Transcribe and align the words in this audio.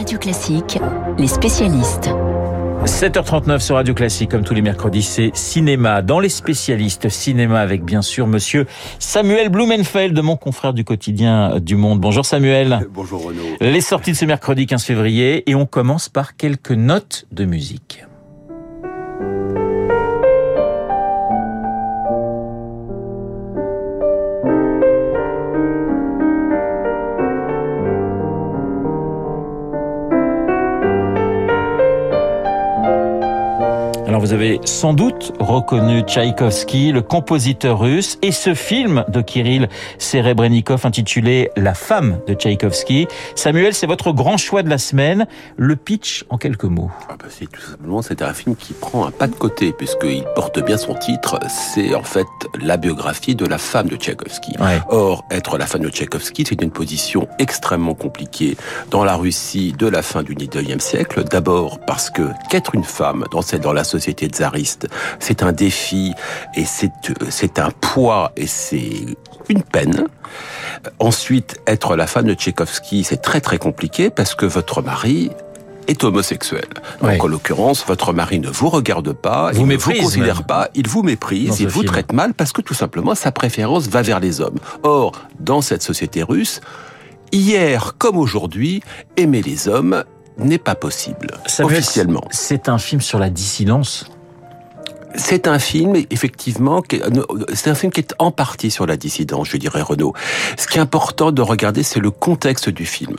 Radio 0.00 0.18
Classique, 0.18 0.78
les 1.18 1.26
spécialistes. 1.26 2.08
7h39 2.86 3.58
sur 3.58 3.74
Radio 3.74 3.92
Classique, 3.92 4.30
comme 4.30 4.44
tous 4.44 4.54
les 4.54 4.62
mercredis, 4.62 5.02
c'est 5.02 5.30
cinéma. 5.34 6.00
Dans 6.00 6.20
les 6.20 6.30
spécialistes 6.30 7.10
cinéma, 7.10 7.60
avec 7.60 7.84
bien 7.84 8.00
sûr 8.00 8.26
monsieur 8.26 8.64
Samuel 8.98 9.50
Blumenfeld, 9.50 10.18
mon 10.22 10.38
confrère 10.38 10.72
du 10.72 10.84
quotidien 10.84 11.60
du 11.60 11.76
Monde. 11.76 12.00
Bonjour 12.00 12.24
Samuel. 12.24 12.88
Bonjour 12.94 13.26
Renaud. 13.26 13.42
Les 13.60 13.82
sorties 13.82 14.12
de 14.12 14.16
ce 14.16 14.24
mercredi 14.24 14.64
15 14.64 14.82
février, 14.84 15.50
et 15.50 15.54
on 15.54 15.66
commence 15.66 16.08
par 16.08 16.34
quelques 16.34 16.72
notes 16.72 17.26
de 17.30 17.44
musique. 17.44 18.06
Alors 34.20 34.28
vous 34.28 34.34
avez 34.34 34.60
sans 34.66 34.92
doute 34.92 35.32
reconnu 35.38 36.02
Tchaïkovski, 36.02 36.92
le 36.92 37.00
compositeur 37.00 37.80
russe, 37.80 38.18
et 38.20 38.32
ce 38.32 38.52
film 38.52 39.02
de 39.08 39.22
Kirill 39.22 39.70
Serebrennikov 39.96 40.84
intitulé 40.84 41.50
La 41.56 41.72
femme 41.72 42.20
de 42.26 42.34
Tchaïkovski. 42.34 43.08
Samuel, 43.34 43.72
c'est 43.72 43.86
votre 43.86 44.12
grand 44.12 44.36
choix 44.36 44.62
de 44.62 44.68
la 44.68 44.76
semaine. 44.76 45.26
Le 45.56 45.74
pitch 45.74 46.26
en 46.28 46.36
quelques 46.36 46.64
mots. 46.64 46.90
Ah 47.08 47.14
bah 47.18 47.28
c'est 47.30 47.50
tout 47.50 47.62
simplement 47.62 48.02
c'est 48.02 48.20
un 48.20 48.34
film 48.34 48.56
qui 48.56 48.74
prend 48.74 49.06
un 49.06 49.10
pas 49.10 49.26
de 49.26 49.34
côté 49.34 49.72
puisqu'il 49.72 50.26
porte 50.34 50.62
bien 50.62 50.76
son 50.76 50.92
titre. 50.96 51.38
C'est 51.48 51.94
en 51.94 52.02
fait 52.02 52.26
la 52.60 52.76
biographie 52.76 53.34
de 53.34 53.46
la 53.46 53.56
femme 53.56 53.88
de 53.88 53.96
Tchaïkovski. 53.96 54.52
Ouais. 54.60 54.80
Or, 54.90 55.24
être 55.30 55.56
la 55.56 55.64
femme 55.64 55.80
de 55.80 55.88
Tchaïkovski, 55.88 56.44
c'est 56.46 56.60
une 56.60 56.72
position 56.72 57.26
extrêmement 57.38 57.94
compliquée 57.94 58.58
dans 58.90 59.02
la 59.02 59.16
Russie 59.16 59.72
de 59.72 59.86
la 59.86 60.02
fin 60.02 60.22
du 60.22 60.34
19e 60.34 60.80
siècle. 60.80 61.24
D'abord 61.24 61.80
parce 61.86 62.10
que 62.10 62.28
qu'être 62.50 62.74
une 62.74 62.84
femme 62.84 63.24
dans 63.32 63.40
cette 63.40 63.62
dans 63.62 63.72
la 63.72 63.82
société 63.84 64.09
tsariste, 64.12 64.88
c'est 65.18 65.42
un 65.42 65.52
défi 65.52 66.12
et 66.54 66.64
c'est 66.64 66.90
c'est 67.28 67.58
un 67.58 67.70
poids 67.70 68.32
et 68.36 68.46
c'est 68.46 69.06
une 69.48 69.62
peine. 69.62 70.06
Ensuite, 70.98 71.60
être 71.66 71.96
la 71.96 72.06
femme 72.06 72.26
de 72.26 72.34
Tchaïkovski, 72.34 73.04
c'est 73.04 73.18
très 73.22 73.40
très 73.40 73.58
compliqué 73.58 74.10
parce 74.10 74.34
que 74.34 74.46
votre 74.46 74.82
mari 74.82 75.30
est 75.88 76.04
homosexuel. 76.04 76.66
Donc, 77.02 77.24
en 77.24 77.26
l'occurrence, 77.26 77.84
votre 77.86 78.12
mari 78.12 78.38
ne 78.38 78.48
vous 78.48 78.68
regarde 78.68 79.12
pas, 79.12 79.50
Vous 79.52 79.62
il 79.62 79.66
ne 79.66 79.76
vous 79.76 79.92
considère 79.92 80.36
même. 80.36 80.46
pas, 80.46 80.68
il 80.74 80.86
vous 80.86 81.02
méprise, 81.02 81.58
il 81.60 81.66
vous 81.66 81.80
film. 81.80 81.92
traite 81.92 82.12
mal 82.12 82.32
parce 82.34 82.52
que 82.52 82.60
tout 82.62 82.74
simplement 82.74 83.14
sa 83.16 83.32
préférence 83.32 83.88
va 83.88 84.02
vers 84.02 84.20
les 84.20 84.40
hommes. 84.40 84.58
Or, 84.84 85.12
dans 85.40 85.60
cette 85.62 85.82
société 85.82 86.22
russe, 86.22 86.60
hier 87.32 87.94
comme 87.98 88.16
aujourd'hui, 88.18 88.82
aimer 89.16 89.42
les 89.42 89.66
hommes 89.68 90.04
n'est 90.44 90.58
pas 90.58 90.74
possible 90.74 91.28
officiellement. 91.76 92.24
C'est 92.30 92.68
un 92.68 92.78
film 92.78 93.00
sur 93.00 93.18
la 93.18 93.30
dissidence. 93.30 94.06
C'est 95.16 95.48
un 95.48 95.58
film, 95.58 95.96
effectivement, 96.10 96.82
qui 96.82 96.94
est- 96.96 97.02
c'est 97.52 97.68
un 97.68 97.74
film 97.74 97.90
qui 97.90 97.98
est 97.98 98.14
en 98.20 98.30
partie 98.30 98.70
sur 98.70 98.86
la 98.86 98.96
dissidence, 98.96 99.48
je 99.48 99.56
dirais, 99.56 99.82
Renaud. 99.82 100.14
Ce 100.56 100.68
qui 100.68 100.78
est 100.78 100.80
important 100.80 101.32
de 101.32 101.42
regarder, 101.42 101.82
c'est 101.82 101.98
le 101.98 102.12
contexte 102.12 102.68
du 102.68 102.86
film. 102.86 103.16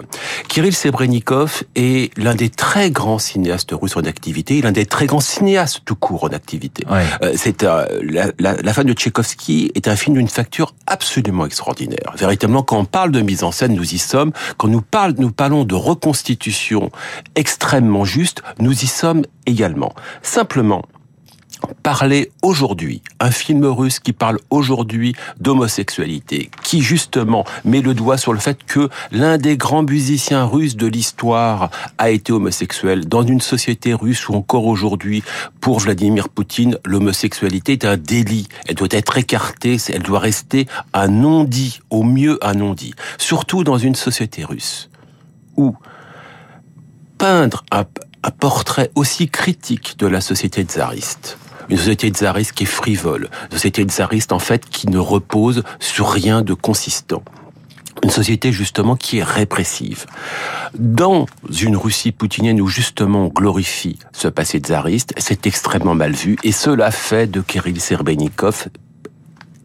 Kirill 0.48 0.74
Sebrennikov 0.74 1.64
est 1.76 2.18
l'un 2.18 2.34
des 2.34 2.48
très 2.50 2.92
grands 2.92 3.20
cinéastes 3.20 3.72
russes 3.74 3.98
en 3.98 4.06
activité, 4.06 4.62
l'un 4.62 4.72
des 4.72 4.86
très 4.86 5.06
grands 5.06 5.20
cinéastes 5.20 5.82
tout 5.84 5.96
court 5.96 6.24
en 6.24 6.30
activité. 6.30 6.86
Ouais. 6.90 7.04
Euh, 7.24 7.34
C'est 7.36 7.62
euh, 7.64 7.86
la, 8.02 8.28
la, 8.40 8.54
la 8.54 8.74
femme 8.74 8.88
de 8.88 8.94
Tchaïkovski 8.94 9.74
est 9.76 9.90
un 9.90 9.98
film 9.98 10.16
d'une 10.16 10.30
facture 10.30 10.74
absolument 10.92 11.46
extraordinaire. 11.46 12.14
Véritablement, 12.18 12.64
quand 12.64 12.78
on 12.78 12.86
parle 12.86 13.12
de 13.12 13.22
mise 13.22 13.44
en 13.44 13.52
scène, 13.52 13.74
nous 13.74 13.94
y 13.94 13.98
sommes. 13.98 14.34
Quand 14.58 14.68
nous, 14.68 14.82
parle, 14.82 15.16
nous 15.18 15.32
parlons 15.32 15.64
de 15.64 15.74
reconstitution 15.74 16.92
extrêmement 17.36 18.04
juste, 18.04 18.44
nous 18.60 18.74
y 18.74 18.88
sommes 18.88 19.24
également. 19.46 19.94
Simplement, 20.22 20.84
parler 21.84 22.32
aujourd'hui, 22.42 23.02
un 23.20 23.32
film 23.32 23.66
russe 23.66 24.00
qui 24.00 24.14
parle 24.14 24.40
aujourd'hui 24.50 25.16
d'homosexualité, 25.40 26.50
qui 26.64 26.82
justement 26.82 27.46
met 27.66 27.82
le 27.82 27.94
doigt 27.94 28.18
sur 28.18 28.34
le 28.34 28.40
fait 28.40 28.64
que 28.64 28.90
l'un 29.12 29.38
des 29.38 29.58
grands 29.58 29.84
musiciens 29.84 30.46
russes 30.46 30.76
de 30.76 30.88
l'histoire 30.88 31.70
a 31.98 32.10
été 32.10 32.32
homosexuel 32.32 33.08
dans 33.08 33.24
une 33.24 33.42
société 33.42 33.94
russe 33.94 34.28
où 34.30 34.34
encore 34.36 34.66
aujourd'hui, 34.66 35.24
pour 35.60 35.80
Vladimir 35.80 36.30
Poutine, 36.30 36.78
l'homosexualité 36.86 37.74
est 37.74 37.86
un 37.86 37.98
délit. 37.98 38.48
Elle 38.68 38.76
doit 38.76 38.88
être 38.92 39.18
écartée, 39.18 39.78
elle 39.90 40.04
doit 40.04 40.20
rester 40.20 40.68
un 40.94 41.08
non-dit, 41.08 41.80
au 41.90 42.04
mieux 42.04 42.38
un 42.42 42.54
non-dit. 42.54 42.94
Surtout 43.18 43.64
dans 43.64 43.78
une 43.78 43.96
société 43.96 44.44
russe 44.44 44.90
où 45.58 45.76
peindre 47.18 47.64
un, 47.72 47.86
un 48.24 48.32
portrait 48.32 48.92
aussi 48.96 49.30
critique 49.30 49.98
de 50.00 50.08
la 50.08 50.22
société 50.22 50.64
tsariste. 50.64 51.38
Une 51.72 51.78
société 51.78 52.10
tsariste 52.10 52.52
qui 52.52 52.64
est 52.64 52.68
frivole, 52.68 53.30
une 53.46 53.58
société 53.58 53.84
tsariste 53.84 54.34
en 54.34 54.40
fait 54.40 54.70
qui 54.70 54.90
ne 54.90 54.98
repose 54.98 55.64
sur 55.80 56.10
rien 56.10 56.42
de 56.42 56.54
consistant. 56.54 57.24
Une 58.04 58.10
société 58.10 58.52
justement 58.52 58.98
qui 58.98 59.20
est 59.20 59.24
répressive. 59.24 60.06
Dans 60.78 61.28
une 61.50 61.78
Russie 61.78 62.12
poutinienne 62.12 62.60
où 62.60 62.68
justement 62.68 63.26
on 63.26 63.28
glorifie 63.30 64.00
ce 64.12 64.28
passé 64.28 64.60
tsariste, 64.60 65.14
c'est 65.18 65.48
extrêmement 65.48 65.96
mal 65.96 66.12
vu 66.12 66.36
et 66.44 66.52
cela 66.52 66.92
fait 66.92 67.28
de 67.28 67.40
Kirill 67.40 67.80
Serebrennikov 67.80 68.68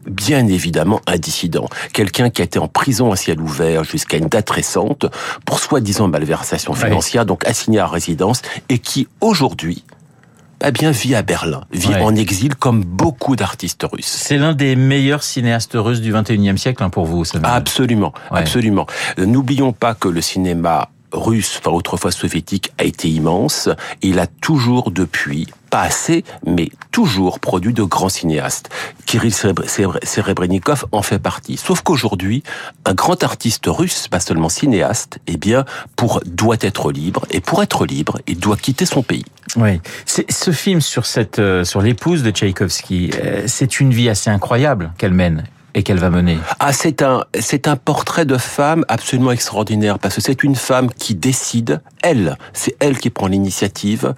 bien 0.05 0.47
évidemment 0.47 1.01
un 1.05 1.17
dissident, 1.17 1.67
quelqu'un 1.91 2.29
qui 2.29 2.41
a 2.41 2.45
été 2.45 2.59
en 2.59 2.69
prison 2.69 3.11
à 3.11 3.17
ciel 3.17 3.41
ouvert 3.41 3.83
jusqu'à 3.83 4.15
une 4.15 4.27
date 4.27 4.49
récente 4.49 5.05
pour 5.45 5.59
soi-disant 5.59 6.07
malversation 6.07 6.73
financière, 6.73 7.25
donc 7.25 7.45
assigné 7.45 7.79
à 7.79 7.87
résidence, 7.87 8.41
et 8.69 8.79
qui 8.79 9.09
aujourd'hui 9.19 9.83
eh 10.65 10.71
bien 10.71 10.91
vit 10.91 11.15
à 11.15 11.21
Berlin, 11.21 11.63
vit 11.71 11.89
Ouais. 11.89 12.01
en 12.01 12.15
exil 12.15 12.55
comme 12.55 12.83
beaucoup 12.83 13.35
d'artistes 13.35 13.85
russes. 13.91 14.05
C'est 14.07 14.37
l'un 14.37 14.53
des 14.53 14.75
meilleurs 14.75 15.23
cinéastes 15.23 15.73
russes 15.75 16.01
du 16.01 16.11
21e 16.11 16.57
siècle 16.57 16.83
hein, 16.83 16.89
pour 16.89 17.05
vous, 17.05 17.25
Samuel. 17.25 17.51
Absolument, 17.51 18.13
Ouais. 18.31 18.39
absolument. 18.39 18.85
N'oublions 19.17 19.73
pas 19.73 19.93
que 19.93 20.07
le 20.07 20.21
cinéma 20.21 20.89
russe, 21.13 21.59
enfin 21.59 21.71
autrefois 21.71 22.11
soviétique, 22.11 22.71
a 22.77 22.83
été 22.83 23.07
immense. 23.09 23.69
Et 24.01 24.09
il 24.09 24.19
a 24.19 24.27
toujours 24.27 24.91
depuis, 24.91 25.47
pas 25.69 25.81
assez, 25.81 26.23
mais 26.45 26.69
toujours 26.91 27.39
produit 27.39 27.73
de 27.73 27.83
grands 27.83 28.09
cinéastes. 28.09 28.69
Kirill 29.05 29.31
Sereb- 29.31 29.65
Sereb- 29.67 30.03
Serebrennikov 30.05 30.85
en 30.91 31.01
fait 31.01 31.19
partie. 31.19 31.57
Sauf 31.57 31.81
qu'aujourd'hui, 31.81 32.43
un 32.85 32.93
grand 32.93 33.23
artiste 33.23 33.65
russe, 33.67 34.07
pas 34.07 34.19
seulement 34.19 34.49
cinéaste, 34.49 35.19
eh 35.27 35.37
bien, 35.37 35.65
pour, 35.95 36.21
doit 36.25 36.57
être 36.61 36.91
libre. 36.91 37.25
Et 37.31 37.41
pour 37.41 37.61
être 37.63 37.85
libre, 37.85 38.19
il 38.27 38.39
doit 38.39 38.57
quitter 38.57 38.85
son 38.85 39.03
pays. 39.03 39.25
Oui, 39.55 39.79
ce 40.05 40.51
film 40.51 40.81
sur 40.81 41.05
cette 41.05 41.39
euh, 41.39 41.63
sur 41.63 41.81
l'épouse 41.81 42.21
de 42.23 42.31
Tchaïkovski, 42.31 43.11
euh, 43.23 43.43
c'est 43.47 43.79
une 43.79 43.91
vie 43.91 44.09
assez 44.09 44.29
incroyable 44.29 44.91
qu'elle 44.97 45.13
mène 45.13 45.45
et 45.73 45.83
qu'elle 45.83 45.99
va 45.99 46.09
mener. 46.09 46.37
Ah, 46.59 46.73
c'est 46.73 47.01
un, 47.01 47.23
c'est 47.39 47.67
un 47.67 47.75
portrait 47.75 48.25
de 48.25 48.37
femme 48.37 48.83
absolument 48.87 49.31
extraordinaire 49.31 49.99
parce 49.99 50.15
que 50.15 50.21
c'est 50.21 50.43
une 50.43 50.55
femme 50.55 50.89
qui 50.91 51.13
décide, 51.15 51.81
elle, 52.01 52.37
c'est 52.53 52.75
elle 52.79 52.97
qui 52.97 53.09
prend 53.09 53.27
l'initiative 53.27 54.15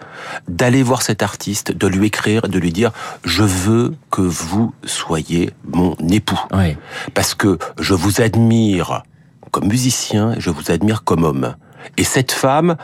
d'aller 0.48 0.84
voir 0.84 1.02
cet 1.02 1.22
artiste, 1.24 1.72
de 1.72 1.88
lui 1.88 2.08
écrire, 2.08 2.48
de 2.48 2.60
lui 2.60 2.72
dire, 2.72 2.92
je 3.26 3.44
veux 3.44 3.96
que 4.10 4.22
vous 4.22 4.74
soyez 4.86 5.52
mon 5.66 5.96
époux 6.10 6.40
Oui. 6.54 6.78
parce 7.14 7.36
que 7.36 7.58
je 7.80 7.94
vous 7.94 8.22
admire 8.22 9.04
comme 9.52 9.68
musicien 9.68 10.36
je 10.38 10.50
vous 10.50 10.72
admire 10.72 11.04
comme 11.04 11.24
homme. 11.24 11.56
Et 11.98 12.04
cette 12.04 12.32
femme, 12.32 12.76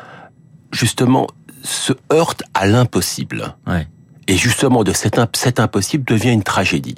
justement, 0.72 1.28
se 1.64 1.94
heurte 2.12 2.44
à 2.54 2.66
l'impossible. 2.66 3.56
Ouais. 3.68 3.88
Et 4.28 4.38
justement, 4.38 4.84
de 4.84 4.94
cet, 4.94 5.20
cet 5.36 5.60
impossible 5.60 6.04
devient 6.06 6.32
une 6.32 6.44
tragédie. 6.44 6.96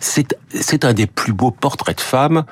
C'est, 0.00 0.36
c'est 0.48 0.84
un 0.84 0.92
des 0.92 1.06
plus 1.06 1.32
beaux 1.32 1.50
portraits 1.50 1.96
de 1.96 2.02
femmes 2.02 2.44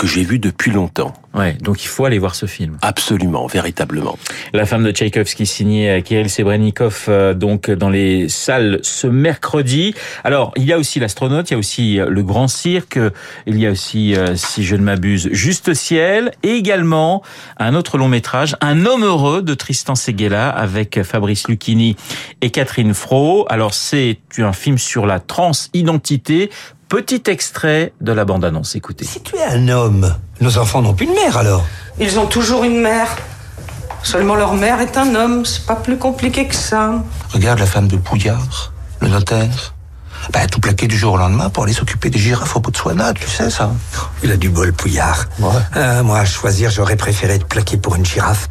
que 0.00 0.06
j'ai 0.06 0.22
vu 0.22 0.38
depuis 0.38 0.70
longtemps. 0.70 1.12
Ouais, 1.34 1.58
donc 1.60 1.84
il 1.84 1.88
faut 1.88 2.06
aller 2.06 2.18
voir 2.18 2.34
ce 2.34 2.46
film. 2.46 2.78
Absolument, 2.80 3.46
véritablement. 3.46 4.18
La 4.54 4.64
femme 4.64 4.82
de 4.82 4.92
Tchaïkovski 4.92 5.44
signée 5.44 6.02
Kirill 6.02 6.30
Sebrennikov 6.30 7.04
euh, 7.08 7.34
donc 7.34 7.70
dans 7.70 7.90
les 7.90 8.30
salles 8.30 8.80
ce 8.82 9.06
mercredi. 9.06 9.94
Alors, 10.24 10.52
il 10.56 10.64
y 10.64 10.72
a 10.72 10.78
aussi 10.78 11.00
l'astronaute, 11.00 11.50
il 11.50 11.52
y 11.52 11.56
a 11.56 11.58
aussi 11.58 12.00
euh, 12.00 12.08
le 12.08 12.22
grand 12.22 12.48
cirque, 12.48 12.98
il 13.46 13.60
y 13.60 13.66
a 13.66 13.72
aussi 13.72 14.16
euh, 14.16 14.36
si 14.36 14.64
je 14.64 14.74
ne 14.74 14.82
m'abuse 14.82 15.28
Juste 15.32 15.74
ciel 15.74 16.32
et 16.42 16.52
également 16.52 17.22
un 17.58 17.74
autre 17.74 17.98
long 17.98 18.08
métrage 18.08 18.56
Un 18.62 18.86
homme 18.86 19.04
heureux 19.04 19.42
de 19.42 19.52
Tristan 19.52 19.96
Seguela 19.96 20.48
avec 20.48 21.02
Fabrice 21.02 21.46
Lucchini 21.46 21.96
et 22.40 22.48
Catherine 22.48 22.94
Fro. 22.94 23.44
Alors, 23.50 23.74
c'est 23.74 24.18
un 24.38 24.54
film 24.54 24.78
sur 24.78 25.04
la 25.04 25.20
transidentité. 25.20 26.48
Petit 26.90 27.22
extrait 27.28 27.92
de 28.00 28.10
la 28.10 28.24
bande-annonce, 28.24 28.74
écoutez. 28.74 29.04
Si 29.04 29.20
tu 29.22 29.36
es 29.36 29.44
un 29.44 29.68
homme, 29.68 30.12
nos 30.40 30.58
enfants 30.58 30.82
n'ont 30.82 30.92
plus 30.92 31.06
de 31.06 31.12
mère 31.12 31.36
alors. 31.36 31.64
Ils 32.00 32.18
ont 32.18 32.26
toujours 32.26 32.64
une 32.64 32.80
mère. 32.80 33.06
Seulement 34.02 34.34
leur 34.34 34.54
mère 34.54 34.80
est 34.80 34.98
un 34.98 35.14
homme, 35.14 35.46
c'est 35.46 35.64
pas 35.66 35.76
plus 35.76 35.98
compliqué 35.98 36.48
que 36.48 36.54
ça. 36.56 36.94
Regarde 37.32 37.60
la 37.60 37.66
femme 37.66 37.86
de 37.86 37.96
Pouillard, 37.96 38.72
le 39.00 39.06
notaire. 39.06 39.72
Ben, 40.32 40.48
tout 40.48 40.58
plaqué 40.58 40.88
du 40.88 40.98
jour 40.98 41.12
au 41.12 41.16
lendemain 41.16 41.48
pour 41.48 41.62
aller 41.62 41.74
s'occuper 41.74 42.10
des 42.10 42.18
girafes 42.18 42.56
au 42.56 42.60
Botswana, 42.60 43.14
tu 43.14 43.28
sais 43.28 43.50
ça. 43.50 43.70
Il 44.24 44.32
a 44.32 44.36
du 44.36 44.48
bol, 44.48 44.72
Pouillard. 44.72 45.26
Ouais. 45.38 45.52
Euh, 45.76 46.02
moi, 46.02 46.18
à 46.18 46.24
choisir, 46.24 46.72
j'aurais 46.72 46.96
préféré 46.96 47.34
être 47.34 47.46
plaqué 47.46 47.76
pour 47.76 47.94
une 47.94 48.04
girafe. 48.04 48.48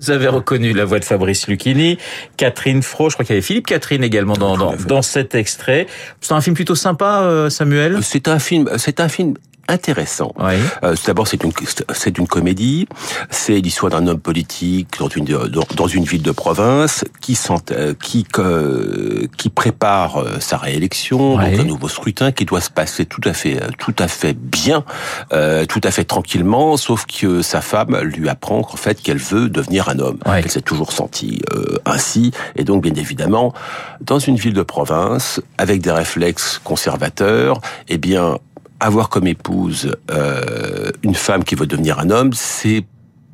Vous 0.00 0.10
avez 0.10 0.28
reconnu 0.28 0.72
la 0.72 0.84
voix 0.84 1.00
de 1.00 1.04
Fabrice 1.04 1.48
Lucchini, 1.48 1.98
Catherine 2.36 2.82
Fro, 2.82 3.10
je 3.10 3.16
crois 3.16 3.24
qu'il 3.24 3.34
y 3.34 3.38
avait 3.38 3.46
Philippe 3.46 3.66
Catherine 3.66 4.04
également 4.04 4.34
dans, 4.34 4.56
dans, 4.56 4.76
dans 4.76 5.02
cet 5.02 5.34
extrait. 5.34 5.86
C'est 6.20 6.34
un 6.34 6.40
film 6.40 6.54
plutôt 6.54 6.76
sympa, 6.76 7.22
euh, 7.22 7.50
Samuel? 7.50 7.98
C'est 8.02 8.28
un 8.28 8.38
film, 8.38 8.70
c'est 8.76 9.00
un 9.00 9.08
film 9.08 9.34
intéressant. 9.68 10.32
Oui. 10.38 10.54
Euh, 10.82 10.94
D'abord, 11.06 11.26
c'est 11.28 11.42
une 11.44 11.52
c'est 11.92 12.18
une 12.18 12.26
comédie. 12.26 12.88
C'est 13.30 13.60
l'histoire 13.60 13.90
d'un 13.92 14.06
homme 14.06 14.18
politique 14.20 14.88
dans 14.98 15.08
une 15.08 15.24
dans, 15.24 15.64
dans 15.76 15.86
une 15.86 16.04
ville 16.04 16.22
de 16.22 16.30
province 16.32 17.04
qui 17.20 17.34
sent, 17.34 17.54
euh, 17.72 17.94
qui 18.02 18.26
euh, 18.38 19.26
qui 19.36 19.48
prépare 19.50 20.20
euh, 20.20 20.40
sa 20.40 20.56
réélection, 20.58 21.36
Oui. 21.36 21.50
donc 21.52 21.60
un 21.60 21.64
nouveau 21.64 21.88
scrutin 21.88 22.32
qui 22.32 22.44
doit 22.44 22.60
se 22.60 22.70
passer 22.70 23.06
tout 23.06 23.20
à 23.24 23.32
fait 23.32 23.60
tout 23.78 23.94
à 23.98 24.08
fait 24.08 24.34
bien, 24.34 24.84
euh, 25.32 25.64
tout 25.66 25.80
à 25.84 25.90
fait 25.90 26.04
tranquillement, 26.04 26.76
sauf 26.76 27.06
que 27.06 27.42
sa 27.42 27.60
femme 27.60 27.96
lui 27.98 28.28
apprend 28.28 28.62
qu'en 28.62 28.76
fait 28.76 29.00
qu'elle 29.00 29.18
veut 29.18 29.48
devenir 29.48 29.88
un 29.88 29.98
homme. 29.98 30.18
Oui. 30.26 30.32
Elle 30.38 30.50
s'est 30.50 30.60
toujours 30.62 30.92
sentie 30.92 31.40
euh, 31.54 31.78
ainsi, 31.84 32.32
et 32.56 32.64
donc 32.64 32.82
bien 32.82 32.94
évidemment, 32.94 33.52
dans 34.00 34.18
une 34.18 34.36
ville 34.36 34.54
de 34.54 34.62
province 34.62 35.40
avec 35.58 35.80
des 35.80 35.90
réflexes 35.92 36.60
conservateurs, 36.62 37.60
eh 37.88 37.98
bien 37.98 38.38
avoir 38.80 39.08
comme 39.08 39.26
épouse 39.26 39.96
euh, 40.10 40.90
une 41.02 41.14
femme 41.14 41.44
qui 41.44 41.54
veut 41.54 41.66
devenir 41.66 41.98
un 41.98 42.10
homme, 42.10 42.32
c'est 42.32 42.84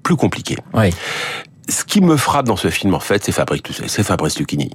plus 0.02 0.16
compliqué. 0.16 0.56
Oui. 0.72 0.90
Ce 1.68 1.84
qui 1.84 2.00
me 2.00 2.16
frappe 2.16 2.46
dans 2.46 2.56
ce 2.56 2.68
film, 2.68 2.94
en 2.94 3.00
fait, 3.00 3.24
c'est 3.24 3.32
Fabrice, 3.32 3.62
c'est 3.86 4.02
Fabrice 4.02 4.38
Lucchini. 4.38 4.70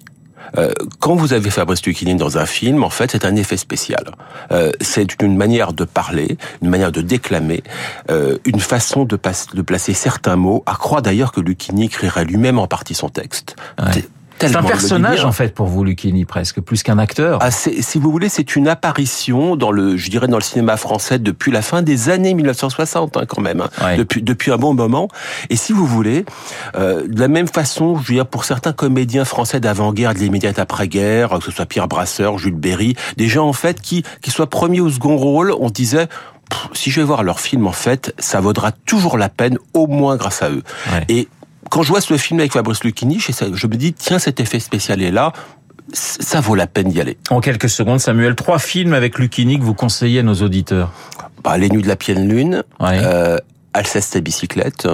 Euh, 0.57 0.73
quand 0.99 1.15
vous 1.15 1.33
avez 1.33 1.49
Fabrice 1.49 1.85
Lucchini 1.85 2.15
dans 2.15 2.37
un 2.37 2.45
film, 2.45 2.83
en 2.83 2.89
fait, 2.89 3.11
c'est 3.11 3.25
un 3.25 3.35
effet 3.35 3.57
spécial. 3.57 4.03
Euh, 4.51 4.71
c'est 4.81 5.21
une 5.21 5.37
manière 5.37 5.73
de 5.73 5.83
parler, 5.83 6.37
une 6.61 6.69
manière 6.69 6.91
de 6.91 7.01
déclamer, 7.01 7.63
euh, 8.09 8.37
une 8.45 8.59
façon 8.59 9.05
de, 9.05 9.15
placer 9.15 9.93
certains 9.93 10.35
mots. 10.35 10.63
À 10.65 10.75
croire 10.75 11.01
d'ailleurs 11.01 11.31
que 11.31 11.41
Lucchini 11.41 11.85
écrirait 11.85 12.25
lui-même 12.25 12.59
en 12.59 12.67
partie 12.67 12.95
son 12.95 13.09
texte. 13.09 13.55
Ouais. 13.79 14.03
C'est 14.39 14.55
un 14.55 14.63
personnage 14.63 15.25
en 15.25 15.31
fait 15.31 15.53
pour 15.53 15.67
vous, 15.67 15.83
Lucchini, 15.83 16.25
presque, 16.25 16.61
plus 16.61 16.83
qu'un 16.83 16.97
acteur. 16.97 17.39
Ah, 17.41 17.51
si 17.51 17.99
vous 17.99 18.11
voulez, 18.11 18.29
c'est 18.29 18.55
une 18.55 18.67
apparition 18.67 19.55
dans 19.55 19.71
le, 19.71 19.97
je 19.97 20.09
dirais, 20.09 20.27
dans 20.27 20.37
le 20.37 20.43
cinéma 20.43 20.77
français 20.77 21.19
depuis 21.19 21.51
la 21.51 21.61
fin 21.61 21.81
des 21.81 22.09
années 22.09 22.33
1960, 22.33 23.17
hein, 23.17 23.25
quand 23.27 23.41
même, 23.41 23.61
hein, 23.61 23.69
Ouais. 23.83 23.97
depuis 23.97 24.21
depuis 24.21 24.51
un 24.51 24.57
bon 24.57 24.73
moment. 24.73 25.07
Et 25.49 25.55
si 25.55 25.73
vous 25.73 25.85
voulez, 25.85 26.25
euh, 26.75 27.07
de 27.07 27.19
la 27.19 27.27
même 27.27 27.47
façon, 27.47 27.97
je 27.97 28.07
veux 28.07 28.13
dire, 28.15 28.25
pour 28.27 28.45
certains 28.45 28.73
comédiens 28.73 29.25
français 29.25 29.59
d'avant-guerre, 29.59 30.13
de 30.13 30.19
l'immédiate 30.19 30.59
après-guerre, 30.59 31.29
que 31.39 31.45
ce 31.45 31.51
soit 31.51 31.65
Pierre 31.65 31.87
Brasseur, 31.87 32.37
Jules 32.37 32.53
Berry, 32.55 32.95
des 33.17 33.27
gens 33.27 33.47
en 33.47 33.53
fait 33.53 33.81
qui, 33.81 34.03
qui 34.21 34.31
soient 34.31 34.49
premiers 34.49 34.81
ou 34.81 34.89
second 34.89 35.17
rôle, 35.17 35.53
on 35.59 35.69
disait. 35.69 36.07
Si 36.73 36.89
je 36.89 36.99
vais 36.99 37.05
voir 37.05 37.21
leur 37.21 37.39
film, 37.39 37.67
en 37.67 37.71
fait, 37.71 38.11
ça 38.17 38.39
vaudra 38.41 38.71
toujours 38.71 39.19
la 39.19 39.29
peine, 39.29 39.59
au 39.75 39.85
moins 39.85 40.15
grâce 40.15 40.41
à 40.41 40.49
eux. 40.49 40.63
Ouais. 40.91 41.05
Et 41.07 41.27
quand 41.69 41.83
je 41.83 41.89
vois 41.89 42.01
ce 42.01 42.17
film 42.17 42.39
avec 42.39 42.53
Fabrice 42.53 42.83
Lucchini, 42.83 43.19
je 43.19 43.67
me 43.67 43.75
dis, 43.75 43.93
tiens, 43.93 44.19
cet 44.19 44.39
effet 44.39 44.59
spécial 44.59 45.01
est 45.01 45.11
là, 45.11 45.31
ça 45.93 46.39
vaut 46.41 46.55
la 46.55 46.67
peine 46.67 46.89
d'y 46.89 47.01
aller. 47.01 47.17
En 47.29 47.39
quelques 47.41 47.69
secondes, 47.69 47.99
Samuel, 47.99 48.35
trois 48.35 48.59
films 48.59 48.93
avec 48.93 49.17
Lucchini 49.17 49.57
que 49.57 49.63
vous 49.63 49.73
conseillez 49.73 50.19
à 50.19 50.23
nos 50.23 50.35
auditeurs. 50.35 50.91
Bah, 51.43 51.57
les 51.57 51.69
nuits 51.69 51.81
de 51.81 51.87
la 51.87 51.95
pleine 51.95 52.27
lune, 52.27 52.63
Ouais. 52.79 52.99
euh, 53.03 53.37
Alceste 53.73 54.15
et 54.15 54.21
bicyclette, 54.21 54.87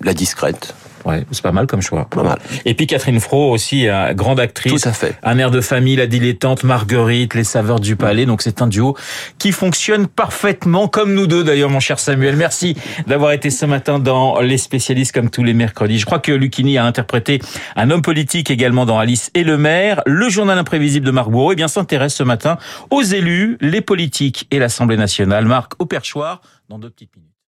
La 0.00 0.12
discrète, 0.14 0.74
Ouais, 1.04 1.24
c'est 1.30 1.42
pas 1.42 1.52
mal 1.52 1.66
comme 1.66 1.82
choix. 1.82 2.06
pas 2.06 2.22
mal. 2.22 2.38
Et 2.64 2.74
puis 2.74 2.86
Catherine 2.86 3.20
Fro 3.20 3.50
aussi, 3.50 3.88
euh, 3.88 4.14
grande 4.14 4.40
actrice. 4.40 4.82
Tout 4.82 4.88
à 4.88 4.92
fait. 4.92 5.16
Un 5.22 5.38
air 5.38 5.50
de 5.50 5.60
famille, 5.60 5.96
la 5.96 6.06
dilettante, 6.06 6.64
Marguerite, 6.64 7.34
les 7.34 7.44
saveurs 7.44 7.80
du 7.80 7.96
palais. 7.96 8.26
Donc 8.26 8.42
c'est 8.42 8.62
un 8.62 8.66
duo 8.66 8.96
qui 9.38 9.52
fonctionne 9.52 10.06
parfaitement, 10.06 10.88
comme 10.88 11.14
nous 11.14 11.26
deux 11.26 11.44
d'ailleurs, 11.44 11.70
mon 11.70 11.80
cher 11.80 11.98
Samuel. 11.98 12.36
Merci 12.36 12.76
d'avoir 13.06 13.32
été 13.32 13.50
ce 13.50 13.66
matin 13.66 13.98
dans 13.98 14.40
Les 14.40 14.58
spécialistes 14.58 15.12
comme 15.12 15.30
tous 15.30 15.44
les 15.44 15.54
mercredis. 15.54 15.98
Je 15.98 16.06
crois 16.06 16.18
que 16.18 16.32
Lucchini 16.32 16.78
a 16.78 16.84
interprété 16.84 17.40
un 17.76 17.90
homme 17.90 18.02
politique 18.02 18.50
également 18.50 18.86
dans 18.86 18.98
Alice 18.98 19.30
et 19.34 19.44
le 19.44 19.58
maire. 19.58 20.02
Le 20.06 20.28
journal 20.28 20.58
imprévisible 20.58 21.06
de 21.06 21.10
Marc 21.10 21.28
Bourreau 21.28 21.52
eh 21.52 21.56
bien 21.56 21.68
s'intéresse 21.68 22.14
ce 22.14 22.22
matin 22.22 22.58
aux 22.90 23.02
élus, 23.02 23.58
les 23.60 23.80
politiques 23.80 24.46
et 24.50 24.58
l'Assemblée 24.58 24.96
nationale. 24.96 25.44
Marc 25.44 25.72
au 25.78 25.86
perchoir 25.86 26.40
dans 26.68 26.78
deux 26.78 26.90
petites 26.90 27.14
minutes. 27.16 27.33